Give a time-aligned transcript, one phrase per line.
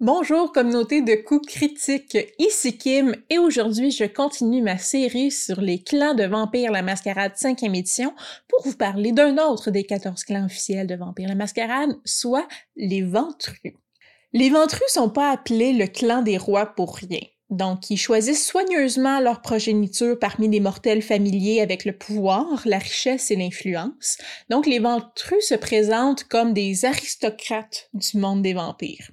[0.00, 5.82] Bonjour communauté de coups critiques, ici Kim et aujourd'hui je continue ma série sur les
[5.82, 8.12] clans de Vampire la Mascarade 5e édition
[8.46, 12.46] pour vous parler d'un autre des 14 clans officiels de Vampire la Mascarade, soit
[12.76, 13.72] les Ventrus.
[14.34, 17.22] Les Ventrus sont pas appelés le clan des rois pour rien.
[17.48, 23.30] Donc, ils choisissent soigneusement leur progéniture parmi des mortels familiers avec le pouvoir, la richesse
[23.30, 24.18] et l'influence.
[24.50, 29.08] Donc, les Ventrus se présentent comme des aristocrates du monde des vampires.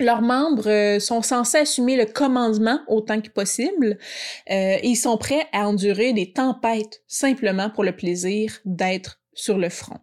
[0.00, 3.98] Leurs membres euh, sont censés assumer le commandement autant que possible
[4.50, 9.58] euh, et ils sont prêts à endurer des tempêtes simplement pour le plaisir d'être sur
[9.58, 9.98] le front.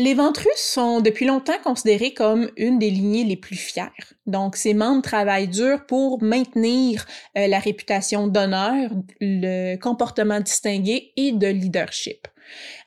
[0.00, 4.12] Les Ventrus sont depuis longtemps considérés comme une des lignées les plus fières.
[4.26, 7.04] Donc, ces membres travaillent dur pour maintenir
[7.36, 12.28] euh, la réputation d'honneur, le comportement distingué et de leadership.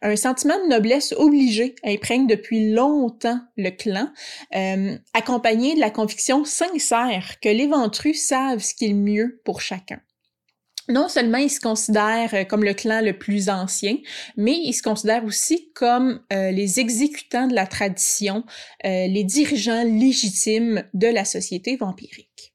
[0.01, 4.09] Un sentiment de noblesse obligé imprègne depuis longtemps le clan,
[4.55, 9.61] euh, accompagné de la conviction sincère que les Ventrus savent ce qui est mieux pour
[9.61, 9.99] chacun
[10.89, 13.95] non seulement ils se considèrent euh, comme le clan le plus ancien,
[14.35, 18.43] mais ils se considèrent aussi comme euh, les exécutants de la tradition,
[18.83, 22.50] les dirigeants légitimes de la société vampirique.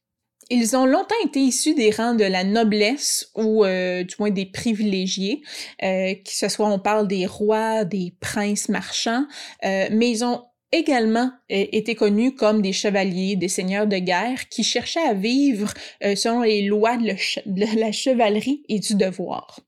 [0.48, 5.42] Ils ont longtemps été issus des rangs de la noblesse ou du moins des privilégiés,
[5.80, 9.26] que ce soit on parle des rois, des princes marchands,
[9.62, 14.64] mais ils ont également euh, été connus comme des chevaliers, des seigneurs de guerre qui
[14.64, 15.72] cherchaient à vivre
[16.04, 19.60] euh, selon les lois de, la chevalerie et du devoir.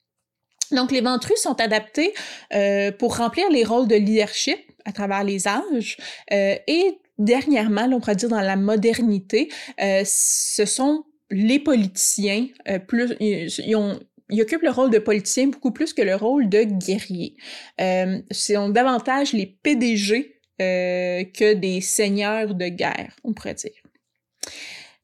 [0.71, 2.13] Donc les ventrus sont adaptés
[2.53, 5.97] euh, pour remplir les rôles de leadership à travers les âges
[6.31, 12.47] et dernièrement, on pourrait dire dans la modernité, ce sont les politiciens
[12.87, 16.63] plus ils, ont, ils occupent le rôle de politicien beaucoup plus que le rôle de
[16.63, 17.37] guerrier.
[17.81, 23.71] Euh, c'est davantage les PDG euh, que des seigneurs de guerre, on pourrait dire.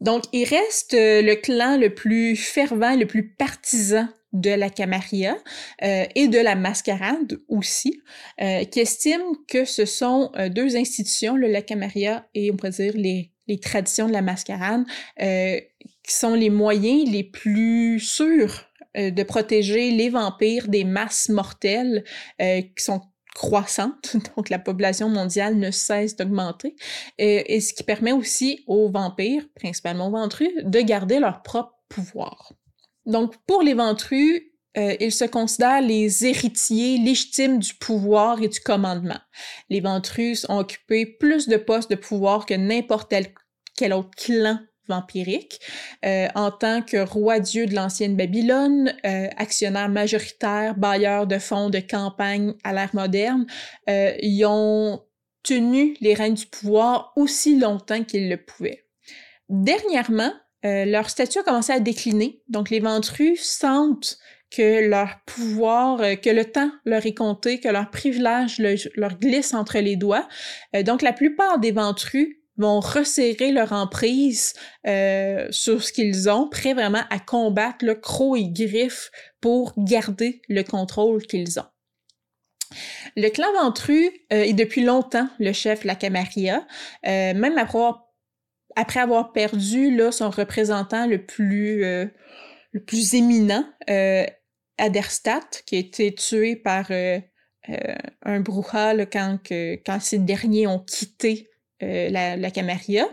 [0.01, 5.37] Donc, il reste euh, le clan le plus fervent, le plus partisan de la Camarilla
[5.83, 8.03] euh, et de la Mascarade aussi,
[8.39, 13.31] qui estime que ce sont deux institutions, le, la Camarilla et on pourrait dire les,
[13.49, 14.85] les traditions de la Mascarade,
[15.17, 18.67] qui sont les moyens les plus sûrs
[18.97, 22.05] de protéger les vampires des masses mortelles
[22.39, 23.01] qui sont
[23.35, 26.77] croissante, donc la population mondiale ne cesse d'augmenter,
[27.19, 32.53] et, ce qui permet aussi aux vampires, principalement ventrus, de garder leur propre pouvoir.
[33.07, 34.43] Donc pour les ventrus,
[34.77, 39.21] euh, ils se considèrent les héritiers légitimes du pouvoir et du commandement.
[39.71, 43.15] Les ventrus ont occupé plus de postes de pouvoir que n'importe
[43.77, 45.61] quel autre clan vampirique,
[46.05, 51.81] euh, en tant que roi-dieu de l'ancienne Babylone, euh, actionnaire majoritaire, bailleur de fonds de
[51.81, 53.47] campagne à l'ère moderne,
[53.89, 55.03] euh, ils ont
[55.43, 58.85] tenu les règnes du pouvoir aussi longtemps qu'ils le pouvaient.
[59.49, 60.33] Dernièrement,
[60.65, 64.19] leur statut a commencé à décliner, donc les ventrus sentent
[64.51, 68.59] que leur pouvoir, que le temps leur est compté, que leur privilège
[68.97, 70.27] leur glisse entre les doigts.
[70.85, 74.55] donc la plupart des ventrus vont resserrer leur emprise
[74.87, 79.11] euh, sur ce qu'ils ont, prêts vraiment à combattre le croc et griffe
[79.41, 81.67] pour garder le contrôle qu'ils ont.
[83.17, 86.67] Le clan Ventru euh, est depuis longtemps le chef la Camarilla,
[87.07, 88.04] euh, même après avoir,
[89.33, 93.65] perdu là, son représentant le plus, le plus éminent,
[94.79, 99.39] Aderstadt, qui a été tué par un brouhaha quand,
[99.87, 101.51] quand ces derniers ont quitté
[101.85, 103.09] euh, la, la Camarilla.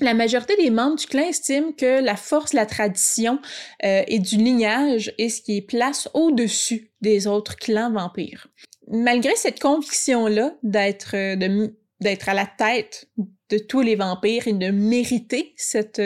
[0.00, 3.40] La majorité des membres du clan estiment que la force, la tradition
[3.84, 8.48] euh, et du lignage est ce qui place au-dessus des autres clans vampires.
[8.86, 11.68] Malgré cette conviction-là euh,
[12.00, 13.10] d'être à la tête
[13.50, 14.48] de tous les vampires.
[14.48, 16.02] Et de mériter cette,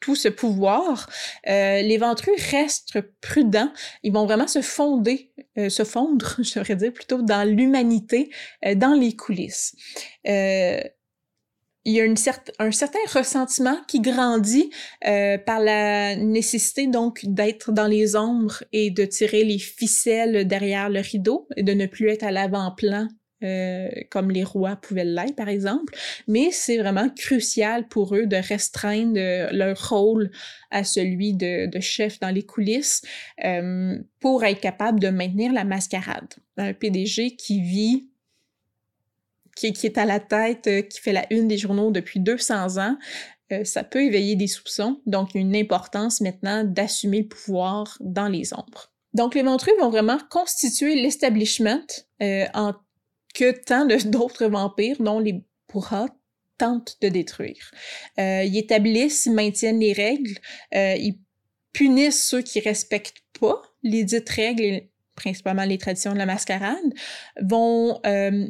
[0.00, 1.08] tout ce pouvoir,
[1.46, 3.72] les ventrus restent prudents.
[4.02, 8.30] Ils vont vraiment se fonder, se fondre, je devrais dire plutôt, dans l'humanité,
[8.76, 9.74] dans les coulisses.
[11.86, 12.16] Il y a une
[12.58, 14.70] un certain ressentiment qui grandit
[15.06, 20.88] euh, par la nécessité donc d'être dans les ombres et de tirer les ficelles derrière
[20.88, 23.08] le rideau et de ne plus être à l'avant-plan
[23.44, 25.94] euh, comme les rois pouvaient l'être, par exemple.
[26.26, 30.30] Mais c'est vraiment crucial pour eux de restreindre euh, leur rôle
[30.70, 33.02] à celui de, chef dans les coulisses
[33.44, 36.32] euh, pour être capable de maintenir la mascarade.
[36.56, 38.08] Un PDG qui vit
[39.56, 42.96] qui, est à la tête, qui fait la une des journaux depuis 200 ans,
[43.62, 45.00] ça peut éveiller des soupçons.
[45.06, 48.90] Donc, une importance maintenant d'assumer le pouvoir dans les ombres.
[49.14, 51.86] Donc, les ventrus vont vraiment constituer l'establishment
[52.20, 52.74] euh, en
[53.34, 56.06] que tant d'autres vampires, dont les Pourra,
[56.56, 57.72] tentent de détruire.
[58.18, 60.38] Euh, ils établissent, ils maintiennent les règles,
[60.74, 61.18] euh, ils
[61.72, 66.94] punissent ceux qui respectent pas les dites règles, et principalement les traditions de la mascarade,
[67.40, 68.46] vont euh,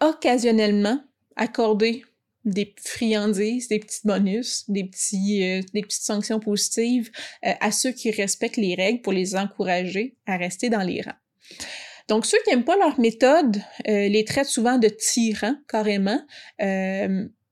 [0.00, 1.00] occasionnellement
[1.36, 2.04] accorder
[2.44, 7.10] des friandises, des petits bonus, des, petits, euh, des petites sanctions positives
[7.46, 11.12] euh, à ceux qui respectent les règles pour les encourager à rester dans les rangs.
[12.10, 13.56] Donc, ceux qui n'aiment pas leur méthode
[13.88, 16.20] euh, les traitent souvent de tyrans, carrément.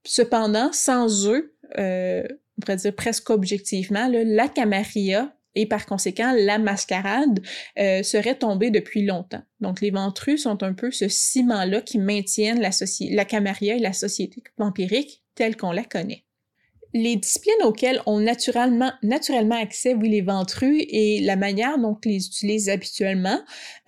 [0.05, 7.41] cependant, sans eux, on pourrait dire presque objectivement, la Camarilla et par conséquent, la mascarade
[7.79, 9.43] euh, serait tombée depuis longtemps.
[9.61, 12.71] Donc, les ventrus sont un peu ce ciment-là qui maintiennent la,
[13.11, 13.25] la
[13.63, 16.25] et la société vampirique telle qu'on la connaît.
[16.95, 22.13] Les disciplines auxquelles on naturellement, naturellement accès, oui, les ventrus et la manière dont ils
[22.13, 23.39] les utilisent habituellement,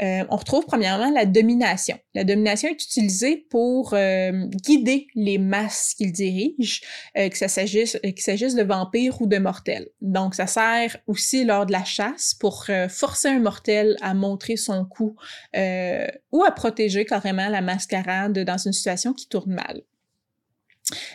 [0.03, 1.99] euh, on retrouve premièrement la domination.
[2.15, 6.83] La domination est utilisée pour euh, guider les masses qu'ils dirigent,
[7.17, 9.89] euh, que ça s'agisse qu'il s'agisse de vampires ou de mortels.
[10.03, 14.85] Donc, ça sert aussi lors de la chasse pour forcer un mortel à montrer son
[14.85, 15.17] coup
[15.55, 19.83] ou à protéger carrément la mascarade dans une situation qui tourne mal.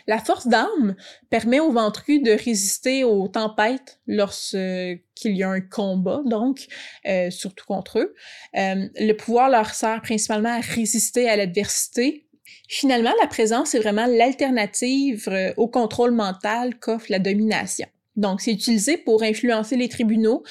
[0.06, 0.96] La force d'âme
[1.30, 6.66] permet aux ventrus de résister aux tempêtes lorsqu'il y a un combat, donc,
[7.06, 8.14] euh, surtout contre eux.
[8.56, 12.26] Euh, le pouvoir leur sert principalement à résister à l'adversité.
[12.68, 17.86] Finalement, la présence est vraiment l'alternative euh, au contrôle mental qu'offre la domination.
[18.16, 20.42] Donc, c'est utilisé pour influencer les tribunaux,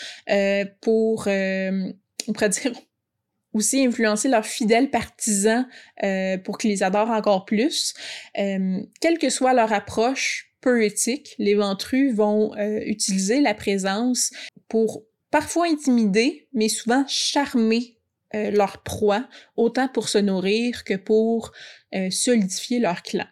[0.82, 2.74] pour, on pourrait dire,
[3.56, 5.66] aussi influencer leurs fidèles partisans
[6.04, 7.94] euh, pour qu'ils les adorent encore plus.
[8.38, 14.32] Euh, quelle que soit leur approche peu éthique, les ventrus vont euh, utiliser la présence
[14.68, 17.94] pour parfois intimider, mais souvent charmer
[18.34, 19.26] leur proie,
[19.56, 21.54] autant pour se nourrir que pour
[22.10, 23.24] solidifier leur clan.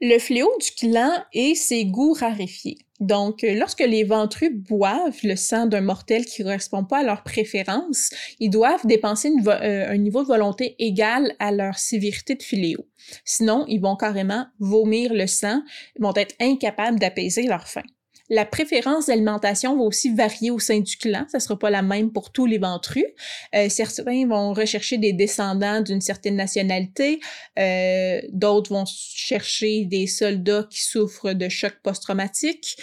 [0.00, 2.78] Le fléau du clan est ses goûts raréfiés.
[3.02, 7.02] Donc, euh, lorsque les ventrus boivent le sang d'un mortel qui ne correspond pas à
[7.02, 12.42] leur préférence, ils doivent dépenser euh, un niveau de volonté égal à leur sévérité de
[12.44, 12.86] filéo.
[13.24, 15.62] Sinon, ils vont carrément vomir le sang,
[15.98, 17.82] vont être incapables d'apaiser leur faim.
[18.28, 21.26] La préférence d'alimentation va aussi varier au sein du clan.
[21.30, 23.04] Ça sera pas la même pour tous les ventrus.
[23.54, 27.20] Euh, certains vont rechercher des descendants d'une certaine nationalité.
[27.58, 32.76] Euh, D'autres vont chercher des soldats qui souffrent de chocs post-traumatiques.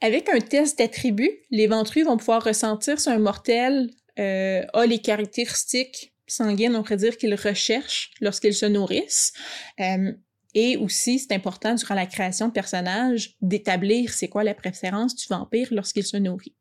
[0.00, 4.98] Avec un test d'attributs, les ventrus vont pouvoir ressentir si un mortel euh, a les
[5.00, 9.32] caractéristiques sanguines, on pourrait dire, qu'ils recherchent lorsqu'ils se nourrissent.
[9.80, 10.12] Euh,
[10.54, 15.26] et aussi, c'est important durant la création de personnages d'établir c'est quoi la préférence du
[15.28, 16.54] vampire lorsqu'il se nourrit.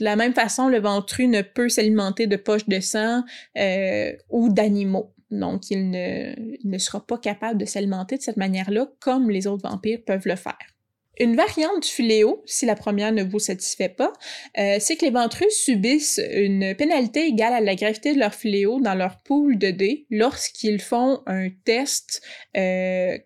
[0.00, 3.22] De la même façon, le ventru ne peut s'alimenter de poches de sang
[3.58, 5.14] euh, ou d'animaux.
[5.30, 9.46] Donc, il ne, il ne sera pas capable de s'alimenter de cette manière-là comme les
[9.46, 10.75] autres vampires peuvent le faire.
[11.18, 14.12] Une variante du fléau, si la première ne vous satisfait pas,
[14.58, 18.80] euh, c'est que les ventrus subissent une pénalité égale à la gravité de leur fléau
[18.80, 22.22] dans leur pool de dés lorsqu'ils font un test,
[22.56, 23.16] euh,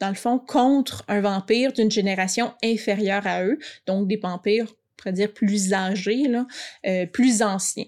[0.00, 4.96] dans le fond, contre un vampire d'une génération inférieure à eux, donc des vampires, on
[4.96, 6.24] pourrait dire plus âgés,
[6.86, 7.86] euh, plus anciens.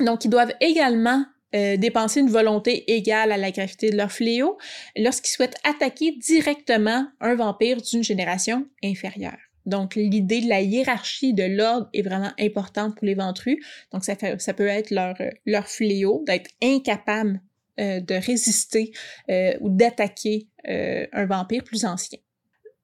[0.00, 1.24] Donc, ils doivent également
[1.54, 4.58] euh, dépenser une volonté égale à la gravité de leur fléau
[4.96, 9.38] lorsqu'ils souhaitent attaquer directement un vampire d'une génération inférieure.
[9.64, 13.58] Donc, l'idée de la hiérarchie de l'ordre est vraiment importante pour les ventrus.
[13.92, 15.14] Donc, ça, peut être leur,
[15.44, 17.40] leur fléau, d'être incapable
[17.78, 18.92] euh, de résister
[19.30, 22.18] euh, ou d'attaquer un vampire plus ancien.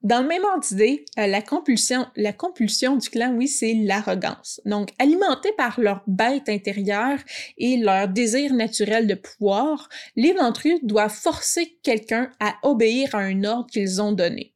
[0.05, 4.61] Dans le même ordre d'idée, euh, la compulsion, la compulsion du clan, oui, c'est l'arrogance.
[4.63, 7.17] Donc, alimentés par leur bête intérieure
[7.57, 13.43] et leur désir naturel de pouvoir, les ventrus doivent forcer quelqu'un à obéir à un
[13.43, 14.53] ordre qu'ils ont donné.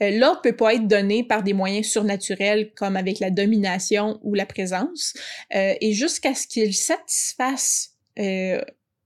[0.00, 4.34] Euh, l'ordre peut pas être donné par des moyens surnaturels comme avec la domination ou
[4.34, 5.14] la présence,
[5.56, 7.96] euh, et jusqu'à ce qu'ils satisfassent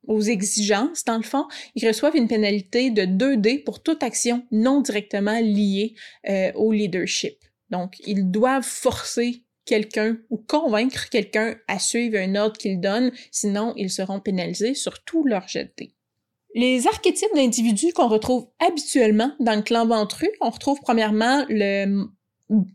[0.09, 4.81] aux exigences, dans le fond, ils reçoivent une pénalité de 2D pour toute action non
[4.81, 5.95] directement liée
[6.29, 7.37] euh, au leadership.
[7.71, 13.75] Donc, ils doivent forcer quelqu'un ou convaincre quelqu'un à suivre un ordre qu'ils donnent, sinon
[13.77, 15.71] ils seront pénalisés sur tout leur jet
[16.55, 22.07] Les archétypes d'individus qu'on retrouve habituellement dans le clan ventru, on retrouve premièrement le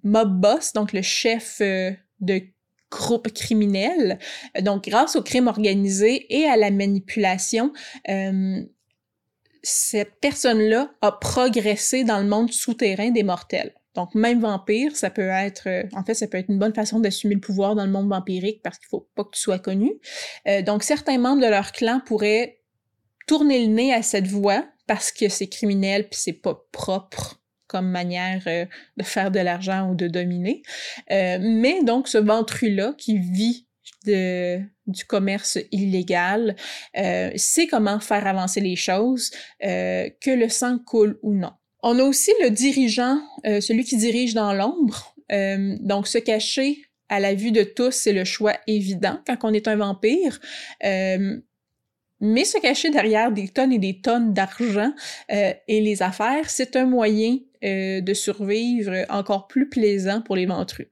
[0.04, 2.44] mob boss, donc le chef euh, de
[2.94, 4.20] groupe criminel.
[4.62, 7.74] Donc, grâce au crime organisé et à la manipulation,
[8.10, 8.62] euh,
[9.64, 13.74] cette personne-là a progressé dans le monde souterrain des mortels.
[13.96, 17.00] Donc, même vampire, ça peut être, euh, en fait, ça peut être une bonne façon
[17.00, 19.94] d'assumer le pouvoir dans le monde vampirique parce qu'il faut pas que tu sois connu.
[20.48, 22.60] Euh, donc, certains membres de leur clan pourraient
[23.28, 27.43] tourner le nez à cette voie, parce que c'est criminel puis c'est pas propre
[27.74, 28.66] comme manière euh,
[28.98, 30.62] de faire de l'argent ou de dominer.
[31.12, 33.66] Euh, mais donc ce ventru-là qui vit
[34.06, 36.56] de, du commerce illégal
[36.96, 41.54] euh, sait comment faire avancer les choses, que le sang coule ou non.
[41.82, 45.16] On a aussi le dirigeant, celui qui dirige dans l'ombre.
[45.82, 46.78] donc se cacher
[47.10, 50.40] à la vue de tous, c'est le choix évident quand on est un vampire.
[50.82, 54.94] Mais se cacher derrière des tonnes et des tonnes d'argent
[55.30, 60.88] et les affaires, c'est un moyen euh, de survivre encore plus plaisant pour les ventrus.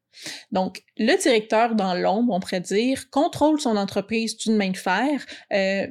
[0.51, 5.25] Donc, le directeur dans l'ombre, on pourrait dire, contrôle son entreprise d'une main de fer,
[5.53, 5.87] euh,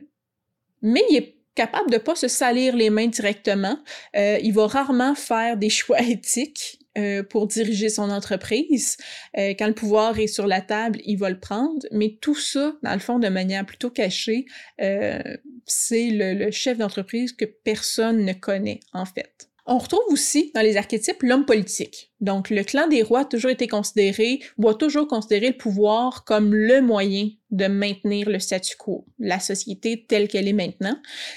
[0.82, 3.78] mais il est capable de pas se salir les mains directement.
[4.14, 6.80] il va rarement faire des choix éthiques.
[6.98, 8.96] Euh, pour diriger son entreprise.
[9.38, 12.74] Euh, quand le pouvoir est sur la table, il va le prendre, mais tout ça,
[12.82, 14.44] dans le fond, de manière plutôt cachée,
[14.80, 15.20] euh,
[15.66, 19.49] c'est le, le, chef d'entreprise que personne ne connaît, en fait.
[19.72, 22.12] On retrouve aussi dans les archétypes l'homme politique.
[22.20, 26.24] Donc, le clan des rois a toujours été considéré, ou a toujours considéré le pouvoir
[26.24, 30.96] comme le moyen de maintenir le statu quo, la société telle qu'elle est maintenant.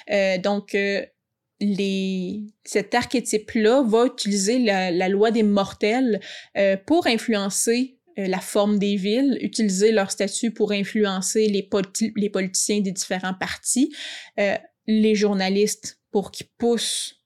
[0.10, 0.76] Euh, donc,
[1.64, 6.20] les, cet archétype-là va utiliser la, loi des mortels
[6.58, 11.70] euh, pour influencer euh, la forme des villes, utiliser leur statut pour influencer les,
[12.16, 13.94] les politiciens des différents partis,
[14.40, 14.56] euh,
[14.88, 17.23] les journalistes pour qu'ils poussent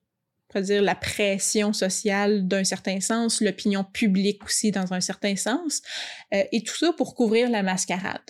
[0.55, 5.81] dire la pression sociale d'un certain sens, l'opinion publique aussi dans un certain sens,
[6.31, 8.21] et tout ça pour couvrir la mascarade.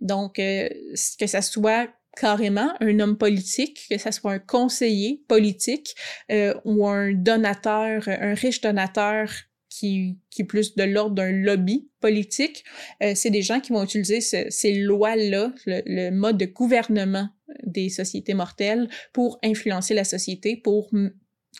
[0.00, 5.94] Donc, que ça soit carrément un homme politique, que ce soit un conseiller politique
[6.30, 9.30] euh, ou un donateur, un riche donateur
[9.68, 12.64] qui, qui est plus de l'ordre d'un lobby politique,
[13.02, 17.28] euh, c'est des gens qui vont utiliser ces lois-là, le, mode de gouvernement
[17.62, 20.90] des sociétés mortelles pour influencer la société, pour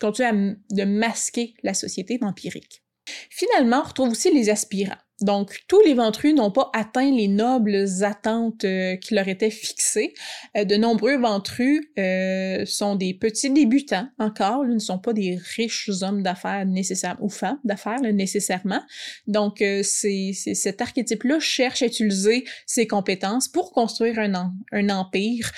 [0.01, 2.83] continuer à de masquer la société vampirique.
[3.31, 4.97] Finalement, on retrouve aussi les aspirants.
[5.21, 10.15] Donc, tous les ventrus n'ont pas atteint les nobles attentes euh, qui leur étaient fixées.
[10.57, 15.39] Euh, de nombreux ventrus euh, sont des petits débutants encore, ils ne sont pas des
[15.57, 18.81] riches hommes d'affaires nécessairement ou femmes d'affaires nécessairement.
[19.27, 25.51] Donc, cet archétype-là cherche à utiliser ses compétences pour construire un empire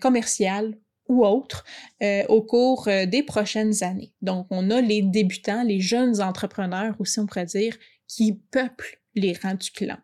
[0.00, 0.74] commercial
[1.08, 1.64] ou autre
[2.28, 4.12] au cours des prochaines années.
[4.22, 7.76] Donc, on a les débutants, les jeunes entrepreneurs aussi, on pourrait dire,
[8.08, 9.98] qui peuplent les rangs du clan.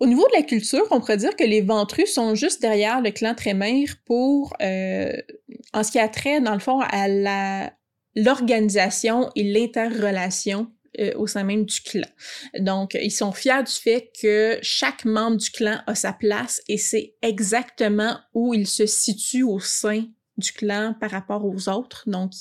[0.00, 3.10] Au niveau de la culture, on pourrait dire que les ventrus sont juste derrière le
[3.10, 5.12] clan Trémère pour, euh,
[5.72, 7.72] en ce qui a trait, dans le fond, à la,
[8.14, 10.70] l'organisation et l'interrelation
[11.00, 12.06] euh, au sein même du clan.
[12.60, 16.78] Donc, ils sont fiers du fait que chaque membre du clan a sa place et
[16.78, 20.04] c'est exactement où il se situe au sein
[20.38, 22.04] du clan par rapport aux autres.
[22.06, 22.32] Donc,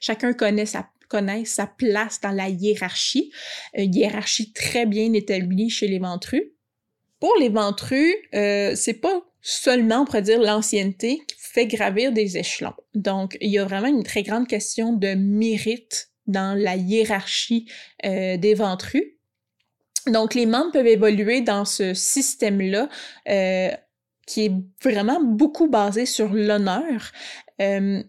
[0.00, 3.30] chacun connaît sa connaissent sa place dans la hiérarchie,
[3.74, 6.42] une hiérarchie très bien établie chez les ventrus.
[7.20, 12.36] Pour les ventrus, euh, c'est pas seulement, on pourrait dire, l'ancienneté qui fait gravir des
[12.36, 12.74] échelons.
[12.94, 17.70] Donc, il y a vraiment une très grande question de mérite dans la hiérarchie
[18.04, 19.04] euh, des ventrus.
[20.06, 22.88] Donc, les membres peuvent évoluer dans ce système-là
[23.28, 23.70] euh,
[24.26, 24.52] qui est
[24.82, 27.12] vraiment beaucoup basé sur l'honneur.
[27.60, 28.02] Euh,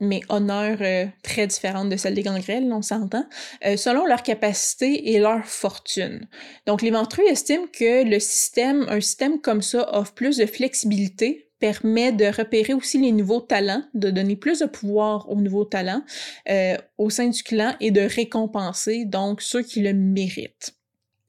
[0.00, 3.26] mais honneur euh, très différente de celle des gangrels, on s'entend,
[3.64, 6.28] euh, selon leur capacité et leur fortune.
[6.66, 11.50] Donc les ventrus estiment que le système, un système comme ça offre plus de flexibilité,
[11.60, 16.02] permet de repérer aussi les nouveaux talents, de donner plus de pouvoir aux nouveaux talents
[16.50, 20.74] euh, au sein du clan et de récompenser donc ceux qui le méritent.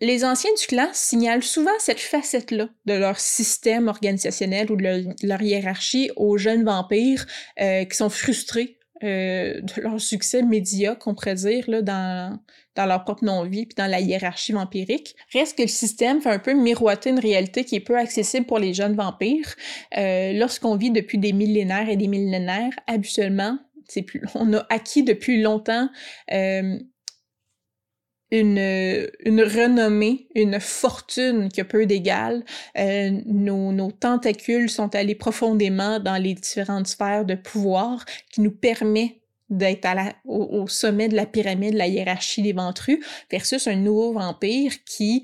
[0.01, 5.41] Les anciens du clan signalent souvent cette facette-là de leur système organisationnel ou de leur,
[5.41, 7.25] hiérarchie aux jeunes vampires
[7.61, 12.39] euh, qui sont frustrés euh, de leur succès médiocre, on pourrait dire, là, dans,
[12.75, 15.15] dans leur propre non-vie puis dans la hiérarchie vampirique.
[15.33, 18.59] Reste que le système fait un peu miroiter une réalité qui est peu accessible pour
[18.59, 19.53] les jeunes vampires.
[19.97, 25.03] Euh, lorsqu'on vit depuis des millénaires et des millénaires, habituellement, c'est plus, on a acquis
[25.03, 25.89] depuis longtemps
[28.31, 32.43] une, une renommée, une fortune qui peu d'égal.
[32.77, 38.51] Euh, nos, nos, tentacules sont allés profondément dans les différentes sphères de pouvoir qui nous
[38.51, 39.87] permet d'être
[40.25, 42.99] au, au, sommet de la pyramide, de la hiérarchie des ventrus,
[43.31, 45.23] versus un nouveau vampire qui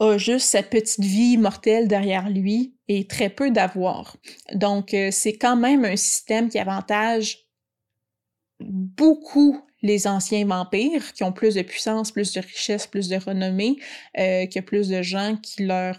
[0.00, 4.16] a juste sa petite vie mortelle derrière lui et très peu d'avoir.
[4.54, 7.47] Donc, euh, c'est quand même un système qui avantage
[8.60, 13.78] beaucoup les anciens vampires qui ont plus de puissance, plus de richesse, plus de renommée,
[14.18, 15.96] euh, qu'il y a plus de gens qui leur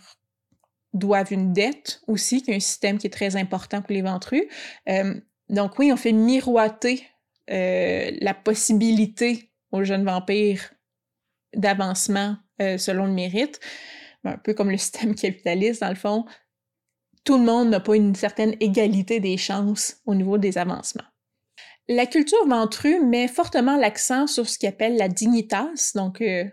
[0.94, 4.44] doivent une dette aussi, qui est un système qui est très important pour les ventrus.
[4.89, 5.16] Euh,
[5.50, 7.04] donc oui, on fait miroiter
[7.50, 10.72] euh, la possibilité aux jeunes vampires
[11.56, 13.60] d'avancement euh, selon le mérite,
[14.24, 16.25] un peu comme le système capitaliste dans le fond.
[17.24, 21.04] Tout le monde n'a pas une certaine égalité des chances au niveau des avancements.
[21.91, 26.43] La culture ventrue met fortement l'accent sur ce qu'il appelle la dignitas, donc euh,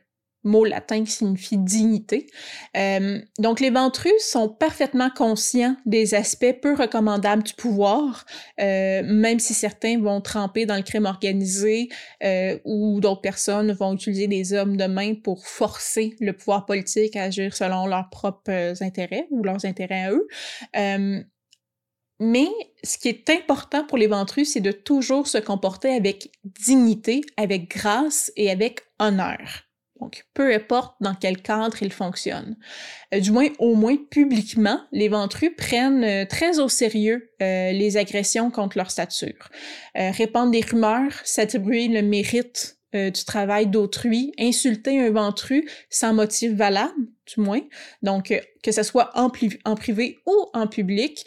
[0.44, 2.26] mot latin qui signifie dignité.
[2.74, 8.24] Euh, donc, les ventrus sont parfaitement conscients des aspects peu recommandables du pouvoir,
[8.62, 11.90] euh, même si certains vont tremper dans le crime organisé
[12.64, 17.24] ou d'autres personnes vont utiliser des hommes de main pour forcer le pouvoir politique à
[17.24, 21.26] agir selon leurs propres intérêts ou leurs intérêts à eux.
[22.18, 22.48] Mais
[22.82, 27.70] ce qui est important pour les ventrus, c'est de toujours se comporter avec dignité, avec
[27.70, 29.66] grâce et avec honneur.
[30.00, 32.56] Donc, peu importe dans quel cadre ils fonctionnent.
[33.14, 37.96] Euh, du moins, au moins publiquement, les ventrus prennent euh, très au sérieux euh, les
[37.96, 39.48] agressions contre leur stature.
[39.94, 46.94] répandre des rumeurs, s'attribuer le mérite du travail d'autrui, insulter un ventru sans motif valable,
[47.34, 47.60] du moins.
[48.02, 51.24] Donc, que ce soit en, privé ou en public,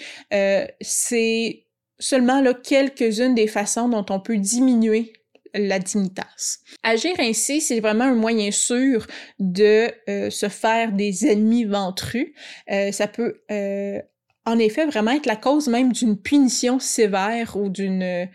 [0.82, 1.66] c'est
[2.00, 5.14] seulement là quelques-unes des façons dont on peut diminuer
[5.54, 6.60] la dignitas.
[6.84, 9.08] Agir ainsi, c'est vraiment un moyen sûr
[9.40, 12.34] de euh, se faire des ennemis ventrus.
[12.72, 14.00] Euh, ça peut euh,
[14.46, 18.30] en effet vraiment être la cause même d'une punition sévère ou d'une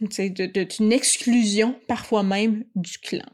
[0.00, 3.24] d'une exclusion parfois même du clan.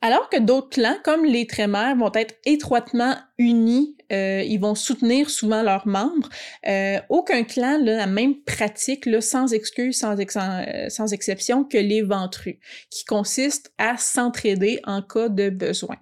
[0.00, 5.28] Alors que d'autres clans, comme les Trémères, vont être étroitement unis, euh, ils vont soutenir
[5.28, 6.28] souvent leurs membres.
[6.66, 12.02] Euh, aucun clan a la même pratique, là, sans excuse, sans, euh, exception, que les
[12.02, 12.56] ventrus,
[12.90, 15.96] qui consiste à s'entraider en cas de besoin.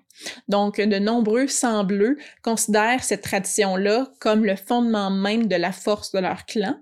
[0.49, 6.19] Donc, de nombreux sang-bleus considèrent cette tradition-là comme le fondement même de la force de
[6.19, 6.77] leur clan.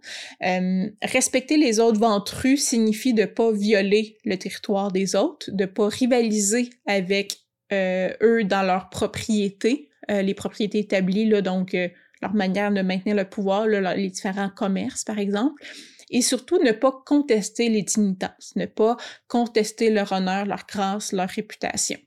[0.44, 5.88] Euh, respecter les autres ventrus signifie de pas violer le territoire des autres, de pas
[5.88, 7.38] rivaliser avec
[7.72, 11.76] euh, eux dans leurs propriétés, euh, les propriétés établies, donc
[12.22, 15.62] leur manière de maintenir le pouvoir, les différents commerces, par exemple
[16.10, 21.28] et surtout ne pas contester les dignitas, ne pas contester leur honneur, leur grâce, leur
[21.28, 21.98] réputation.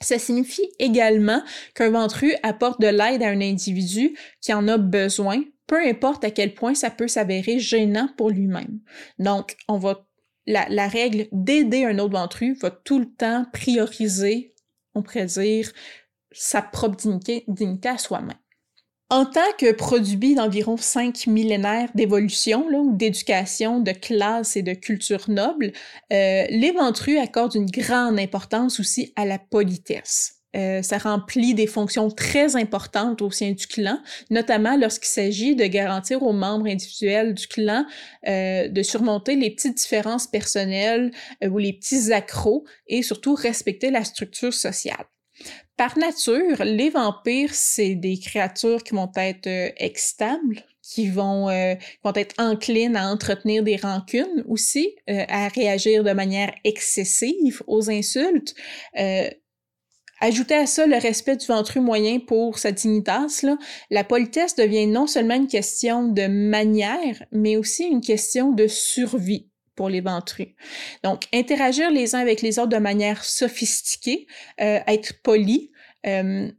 [0.00, 1.42] Ça signifie également
[1.74, 6.30] qu'un ventru apporte de l'aide à un individu qui en a besoin, peu importe à
[6.30, 8.80] quel point ça peut s'avérer gênant pour lui-même.
[9.18, 10.06] Donc, on va
[10.46, 14.54] la, règle d'aider un autre ventru va tout le temps prioriser,
[14.94, 15.70] on pourrait dire,
[16.32, 18.38] sa propre dignité à soi-même.
[19.08, 25.70] En tant que produit d'environ cinq millénaires d'évolution d'éducation, de classe et de culture noble,
[26.12, 30.42] euh, les ventrus accordent une grande importance aussi à la politesse.
[30.56, 35.66] Euh, ça remplit des fonctions très importantes au sein du clan, notamment lorsqu'il s'agit de
[35.66, 37.84] garantir aux membres individuels du clan
[38.26, 41.12] euh, de surmonter les petites différences personnelles
[41.48, 45.06] ou les petits accros et surtout respecter la structure sociale.
[45.76, 49.70] Par nature, les vampires, c'est des créatures qui vont être euh,
[50.82, 56.12] qui vont, euh, vont être enclines à entretenir des rancunes aussi, euh, à réagir de
[56.12, 58.54] manière excessive aux insultes.
[60.18, 63.58] Ajouter à ça le respect du ventru moyen pour sa dignitas, là,
[63.90, 69.50] la politesse devient non seulement une question de manière, mais aussi une question de survie
[69.76, 70.48] pour les ventrus.
[71.04, 74.26] Donc, interagir les uns avec les autres de manière sophistiquée,
[74.60, 75.70] euh, être poli,
[76.06, 76.50] euh,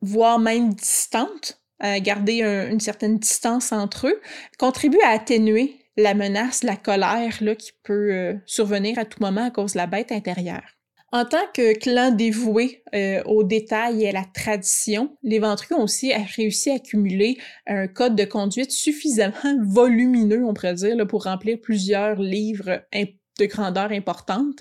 [0.00, 4.20] voire même distante, euh, garder une certaine distance entre eux,
[4.58, 9.50] contribue à atténuer la menace, la colère là, qui peut survenir à tout moment à
[9.50, 10.79] cause de la bête intérieure.
[11.12, 15.82] En tant que clan dévoué euh, aux détails et à la tradition, les Ventrus ont
[15.82, 21.60] aussi réussi à accumuler un code de conduite suffisamment volumineux, on pourrait dire, pour remplir
[21.60, 24.60] plusieurs livres de grandeur importante.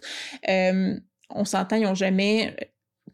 [0.50, 0.96] Euh,
[1.30, 2.56] on s'entend, ils n'ont jamais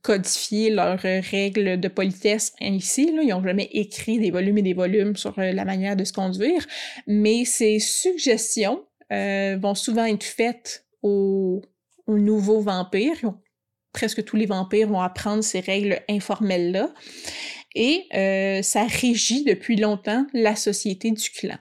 [0.01, 3.11] codifié leurs règles de politesse ici.
[3.11, 3.21] Là.
[3.21, 6.13] Ils n'ont jamais écrit des volumes et des volumes sur euh, la manière de se
[6.13, 6.65] conduire,
[7.05, 11.61] mais ces suggestions vont souvent être faites aux
[12.07, 13.33] nouveaux vampires.
[13.93, 16.93] Presque tous les vampires vont apprendre ces règles informelles-là.
[17.75, 21.57] Et euh, ça régit depuis longtemps la société du clan.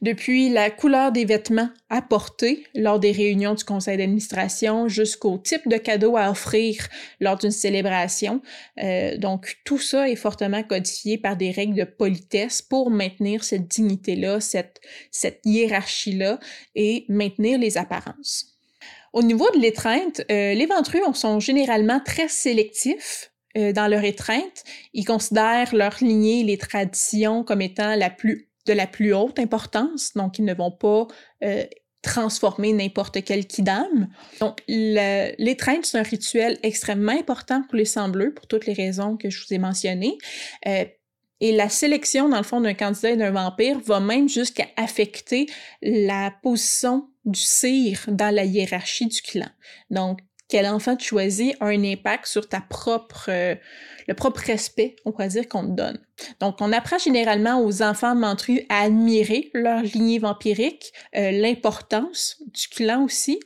[0.00, 5.68] Depuis la couleur des vêtements à porter lors des réunions du conseil d'administration jusqu'au type
[5.68, 6.88] de cadeau à offrir
[7.20, 8.40] lors d'une célébration.
[8.82, 13.68] Euh, donc tout ça est fortement codifié par des règles de politesse pour maintenir cette
[13.68, 16.38] dignité-là, cette, cette hiérarchie-là
[16.74, 18.55] et maintenir les apparences.
[19.16, 24.62] Au niveau de l'étreinte, euh, les ventrus sont généralement très sélectifs euh, dans leur étreinte.
[24.92, 30.44] Ils considèrent leur lignée les traditions comme étant de la plus haute importance, donc ils
[30.44, 31.06] ne vont pas
[31.42, 31.64] euh,
[32.02, 34.08] transformer n'importe quel kidam.
[34.38, 39.16] Donc, l'étreinte, c'est un rituel extrêmement important pour les sangs bleus, pour toutes les raisons
[39.16, 40.18] que je vous ai mentionnées.
[41.40, 45.46] Et la sélection, dans le fond, d'un candidat et d'un vampire va même jusqu'à affecter
[45.82, 49.48] la position du cire dans la hiérarchie du clan.
[49.90, 53.56] Donc, quel enfant tu choisis a un impact sur ta propre, euh,
[54.06, 55.98] le propre respect, on pourrait dire, qu'on te donne.
[56.40, 62.68] Donc, on apprend généralement aux enfants mentrus à admirer leur lignée vampirique, euh, l'importance du
[62.68, 63.40] clan aussi.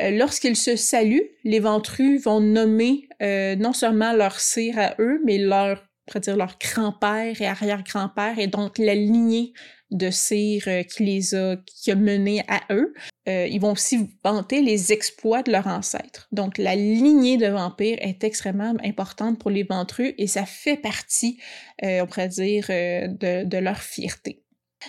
[0.00, 5.38] Euh, lorsqu'ils se saluent, les ventrus vont nommer non seulement leur cire à eux, mais
[5.38, 9.52] leur pourrait dire leur grand-père et arrière-grand-père, et donc la lignée
[9.90, 12.92] de cire euh, qui les a, qui a mené à eux.
[13.28, 16.28] Euh, ils vont aussi vanter les exploits de leurs ancêtres.
[16.32, 21.38] Donc la lignée de vampires est extrêmement importante pour les ventrus et ça fait partie,
[21.84, 24.42] euh, on pourrait dire, de, de leur fierté.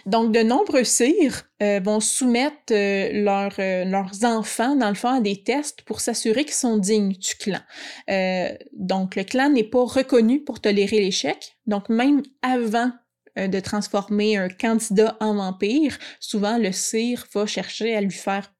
[0.05, 6.01] Donc, de nombreux cires vont soumettre leurs enfants, dans le fond, à des tests pour
[6.01, 7.61] s'assurer qu'ils sont dignes du clan.
[8.73, 11.57] donc, le clan n'est pas reconnu pour tolérer l'échec.
[11.65, 12.91] Donc, même avant
[13.37, 18.51] de transformer un candidat en vampire, souvent le cire va chercher à lui faire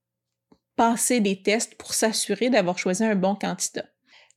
[0.76, 3.86] passer des tests pour s'assurer d'avoir choisi un bon candidat.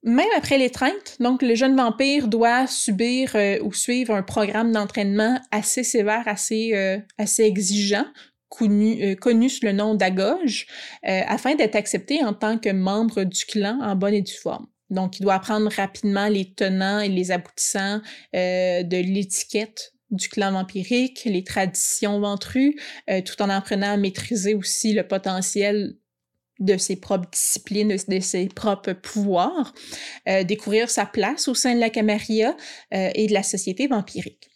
[0.03, 5.39] Même après l'étreinte, donc le jeune vampire doit subir euh, ou suivre un programme d'entraînement
[5.51, 6.99] assez sévère, assez, euh,
[7.39, 8.07] exigeant,
[8.49, 10.67] connu, euh, connu sous le nom d'agoge,
[11.03, 14.67] afin d'être accepté en tant que membre du clan en bonne et due forme.
[14.89, 18.01] Donc, il doit apprendre rapidement les tenants et les aboutissants
[18.33, 22.77] de l'étiquette du clan vampirique, les traditions ventrues,
[23.25, 25.97] tout en apprenant à maîtriser aussi le potentiel
[26.61, 29.75] de ses propres disciplines, de, ses propres pouvoirs,
[30.29, 32.57] euh, découvrir sa place au sein de la Camarilla
[32.95, 34.50] euh, et de la société vampirique.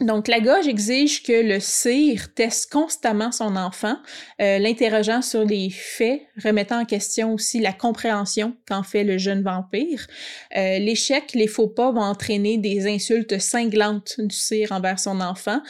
[0.00, 3.96] Donc, la gauche exige que le cire teste constamment son enfant,
[4.42, 9.42] euh, l'interrogeant sur les faits, remettant en question aussi la compréhension qu'en fait le jeune
[9.42, 10.06] vampire.
[10.54, 15.60] L'échec, les faux pas vont entraîner des insultes cinglantes du cire envers son enfant,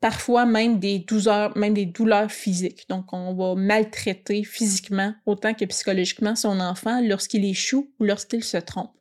[0.00, 2.86] parfois même des douleurs, même des douleurs physiques.
[2.88, 8.56] Donc, on va maltraiter physiquement autant que psychologiquement son enfant lorsqu'il échoue ou lorsqu'il se
[8.56, 8.99] trompe.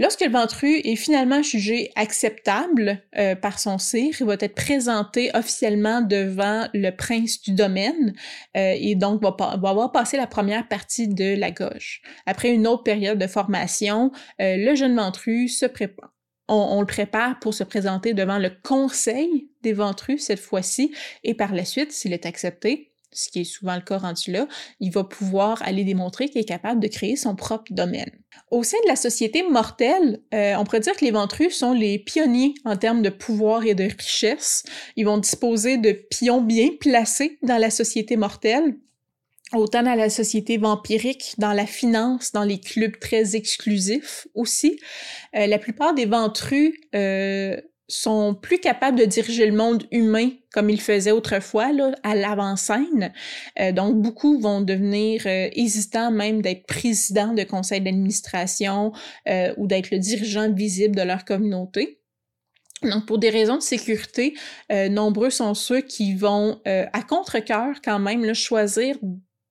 [0.00, 5.30] Lorsque le ventru est finalement jugé acceptable euh, par son cire, il va être présenté
[5.34, 8.14] officiellement devant le prince du domaine
[8.56, 12.00] euh, et donc va, va, avoir passé la première partie de la gauche.
[12.24, 14.10] Après une autre période de formation,
[14.40, 16.14] euh, le jeune ventru se prépare
[16.52, 21.54] on, le prépare pour se présenter devant le conseil des ventrus cette fois-ci, et par
[21.54, 24.46] la suite, s'il est accepté, ce qui est souvent le cas rendu là,
[24.78, 28.10] il va pouvoir aller démontrer qu'il est capable de créer son propre domaine.
[28.50, 31.98] Au sein de la société mortelle, euh, on pourrait dire que les ventrus sont les
[31.98, 34.64] pionniers en termes de pouvoir et de richesse.
[34.96, 38.76] Ils vont disposer de pions bien placés dans la société mortelle,
[39.52, 44.78] autant dans la société vampirique, dans la finance, dans les clubs très exclusifs aussi.
[45.36, 47.60] Euh, la plupart des ventrus euh,
[47.90, 53.12] sont plus capables de diriger le monde humain comme ils faisaient autrefois là, à l'avant-scène.
[53.60, 58.92] Euh, donc beaucoup vont devenir hésitants même d'être président de conseil d'administration
[59.56, 62.00] ou d'être le dirigeant visible de leur communauté.
[62.82, 64.34] Donc, pour des raisons de sécurité,
[64.70, 68.96] nombreux sont ceux qui vont, à contre-cœur quand même, choisir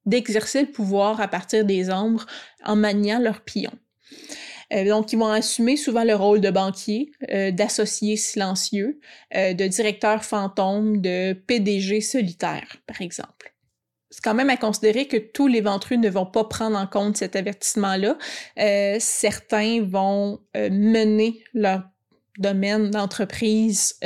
[0.05, 2.25] d'exercer le pouvoir à partir des ombres
[2.65, 3.77] en maniant leurs pions.
[4.73, 8.99] Euh, donc, ils vont assumer souvent le rôle de banquier, euh, d'associé silencieux,
[9.35, 13.53] euh, de directeur fantôme, de PDG solitaire, par exemple.
[14.11, 17.17] C'est quand même à considérer que tous les ventrus ne vont pas prendre en compte
[17.17, 18.17] cet avertissement-là.
[18.99, 21.83] certains vont mener leur
[22.39, 23.99] domaine d'entreprise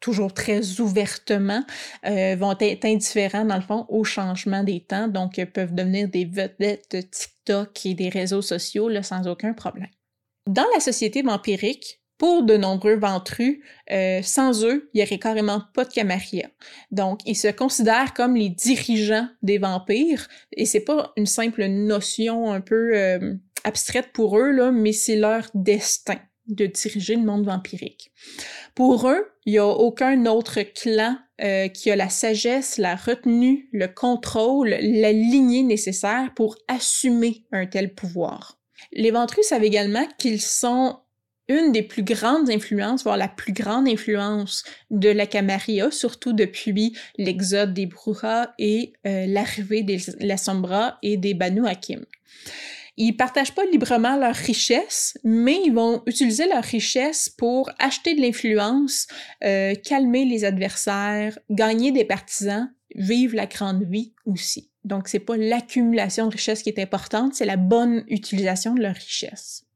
[0.00, 1.64] toujours très ouvertement,
[2.06, 6.08] euh, vont être indifférents, dans le fond, au changement des temps, donc euh, peuvent devenir
[6.08, 9.90] des vedettes de TikTok et des réseaux sociaux là, sans aucun problème.
[10.46, 13.60] Dans la société vampirique, pour de nombreux ventrus,
[13.92, 16.48] euh, sans eux, il n'y aurait carrément pas de Camarilla.
[16.90, 22.52] Donc, ils se considèrent comme les dirigeants des vampires, et c'est pas une simple notion
[22.52, 27.44] un peu euh, abstraite pour eux, là, mais c'est leur destin de diriger le monde
[27.44, 28.10] vampirique.
[28.74, 33.68] Pour eux, il n'y a aucun autre clan euh, qui a la sagesse, la retenue,
[33.72, 38.58] le contrôle, la lignée nécessaire pour assumer un tel pouvoir.
[38.92, 40.98] Les ventrus savent également qu'ils sont
[41.48, 46.96] une des plus grandes influences, voire la plus grande influence de la Camarilla, surtout depuis
[47.16, 52.04] l'exode des Brujas et euh, l'arrivée des la Sombra et des Banu Hakim.
[53.00, 58.20] Ils partagent pas librement leur richesse, mais ils vont utiliser leur richesse pour acheter de
[58.20, 59.06] l'influence,
[59.44, 64.72] euh, calmer les adversaires, gagner des partisans, vivre la grande vie aussi.
[64.82, 68.96] Donc, c'est pas l'accumulation de richesse qui est importante, c'est la bonne utilisation de leur
[68.96, 69.67] richesse.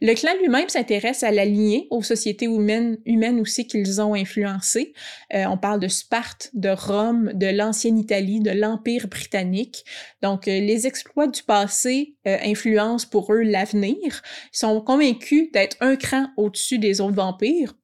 [0.00, 1.44] Le clan lui-même s'intéresse à la
[1.90, 4.92] aux sociétés humaines, aussi qu'ils ont influencées.
[5.34, 9.84] Euh, on parle de Sparte, de Rome, de l'ancienne Italie, de l'Empire britannique.
[10.22, 13.96] Donc, euh, les exploits du passé euh, influencent pour eux l'avenir.
[14.52, 17.74] Ils sont convaincus d'être un cran au-dessus des autres vampires.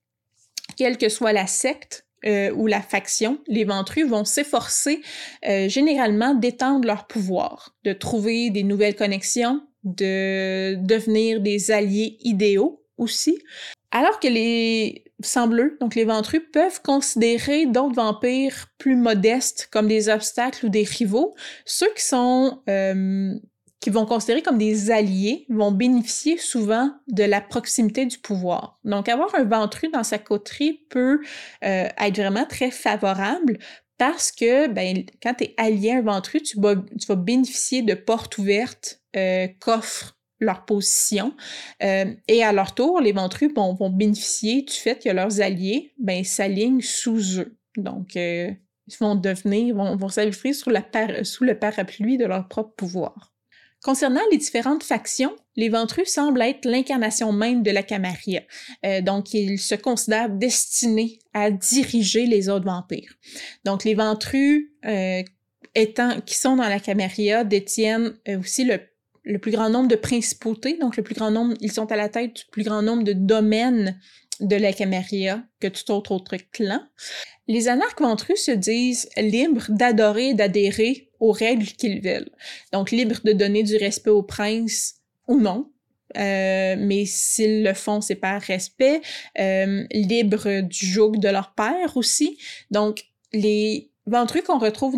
[0.77, 2.07] Quelle que soit la secte,
[2.55, 5.01] ou la faction, les ventrus vont s'efforcer
[5.43, 13.39] généralement d'étendre leur pouvoir, de trouver des nouvelles connexions, de devenir des alliés idéaux aussi.
[13.91, 20.09] Alors que les sang-bleu, donc les ventrus, peuvent considérer d'autres vampires plus modestes comme des
[20.09, 23.35] obstacles ou des rivaux, ceux qui sont euh,
[23.81, 28.79] qui vont considérer comme des alliés vont bénéficier souvent de la proximité du pouvoir.
[28.85, 31.21] Donc, avoir un ventru dans sa coterie peut
[31.65, 33.59] euh, être vraiment très favorable
[33.97, 37.83] parce que ben, quand tu es allié à un ventru, tu vas, tu vas bénéficier
[37.83, 39.49] de portes ouvertes euh,
[40.41, 41.35] leur position.
[41.83, 45.93] Euh, et à leur tour, les ventrus vont, vont, bénéficier du fait que leurs alliés
[45.99, 47.59] ben, s'alignent sous eux.
[47.77, 48.57] Donc, ils
[48.99, 53.31] vont devenir, vont, vont s'affirmer sous, le parapluie de leur propre pouvoir.
[53.83, 58.43] Concernant les différentes factions, les Ventrus semblent être l'incarnation même de la Camarilla,
[58.85, 63.15] euh, donc ils se considèrent destinés à diriger les autres vampires.
[63.65, 65.23] Donc les Ventrus euh,
[65.75, 68.81] étant, qui sont dans la Camarilla détiennent euh, aussi le,
[69.25, 72.09] le, plus grand nombre de principautés, donc le plus grand nombre, ils sont à la
[72.09, 73.99] tête du plus grand nombre de domaines
[74.41, 76.81] de la Camarilla que tout autre autre clan.
[77.47, 82.31] Les anarques ventrus se disent libres d'adorer et d'adhérer aux règles qu'ils veulent.
[82.73, 84.95] Donc libres de donner du respect au prince
[85.29, 85.71] ou non.
[86.17, 89.01] Euh, mais s'ils le font, c'est par respect.
[89.39, 92.39] Euh, libres du joug de leur père aussi.
[92.71, 94.97] Donc les ventrus qu'on retrouve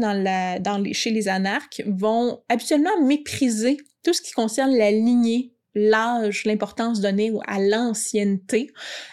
[0.92, 7.32] chez les anarques vont habituellement mépriser tout ce qui concerne la lignée l'âge, l'importance donnée
[7.46, 8.70] à l'ancienneté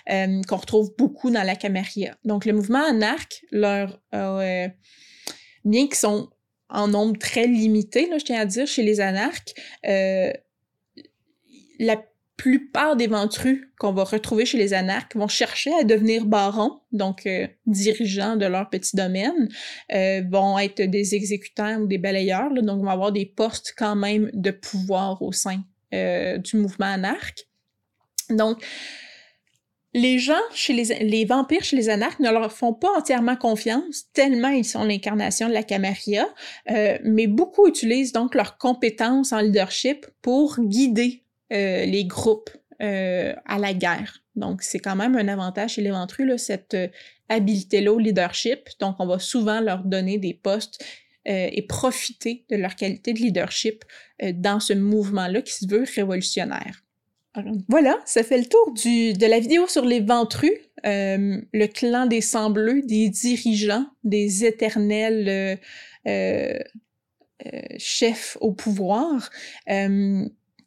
[0.10, 2.16] euh, qu'on retrouve beaucoup dans la Camarilla.
[2.26, 4.68] Donc le mouvement anarque, leur, euh,
[5.64, 6.30] bien qu'ils sont
[6.70, 9.54] en nombre très limité, là, je tiens à dire, chez les anarques,
[9.88, 10.32] euh,
[11.80, 11.96] la
[12.40, 17.26] plupart des ventrus qu'on va retrouver chez les anarques vont chercher à devenir barons, donc
[17.26, 19.50] euh, dirigeants de leur petit domaine,
[19.94, 24.32] euh, vont être des exécutants ou des balayeurs, donc vont avoir des postes quand même
[24.34, 25.62] de pouvoir au sein
[25.94, 27.46] euh, du mouvement anarque.
[28.30, 28.64] Donc,
[29.94, 34.06] les gens chez les, les, vampires chez les anarques ne leur font pas entièrement confiance,
[34.14, 36.30] tellement ils sont l'incarnation de la Camarilla,
[37.04, 42.50] mais beaucoup utilisent donc leurs compétences en leadership pour guider euh, les groupes
[42.82, 44.22] euh, à la guerre.
[44.36, 46.88] Donc, c'est quand même un avantage chez les ventrus, cette euh,
[47.28, 48.70] habileté-là au leadership.
[48.80, 50.84] Donc, on va souvent leur donner des postes
[51.28, 53.84] euh, et profiter de leur qualité de leadership
[54.24, 56.84] euh, dans ce mouvement-là qui se veut révolutionnaire.
[57.68, 60.52] Voilà, ça fait le tour du, de la vidéo sur les ventrus,
[60.86, 65.60] euh, le clan des sangs bleus, des dirigeants, des éternels
[67.78, 69.30] chefs au pouvoir.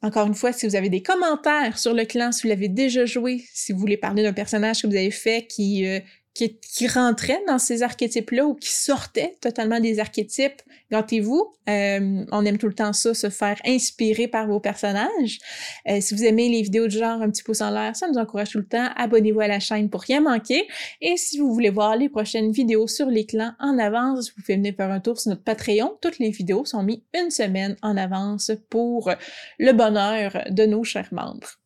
[0.03, 3.05] Encore une fois, si vous avez des commentaires sur le clan, si vous l'avez déjà
[3.05, 5.85] joué, si vous voulez parler d'un personnage que vous avez fait qui
[6.33, 10.61] qui, qui rentraient dans ces archétypes-là ou qui sortaient totalement des archétypes.
[10.91, 11.53] Gâtez-vous.
[11.69, 15.39] Euh, on aime tout le temps ça, se faire inspirer par vos personnages.
[15.87, 18.17] Euh, si vous aimez les vidéos du genre un petit pouce en l'air, ça nous
[18.17, 18.89] encourage tout le temps.
[18.95, 20.67] Abonnez-vous à la chaîne pour rien manquer.
[21.01, 24.57] Et si vous voulez voir les prochaines vidéos sur les clans en avance, vous pouvez
[24.57, 25.97] venir faire un tour sur notre Patreon.
[26.01, 29.11] Toutes les vidéos sont mises une semaine en avance pour
[29.59, 31.62] le bonheur de nos chers membres.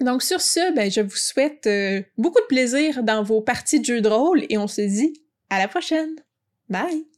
[0.00, 3.84] Donc sur ce, ben, je vous souhaite euh, beaucoup de plaisir dans vos parties de
[3.84, 6.16] jeux de rôle et on se dit à la prochaine.
[6.68, 7.09] Bye!